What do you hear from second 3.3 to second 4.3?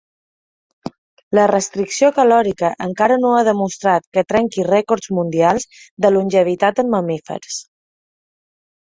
ha demostrat que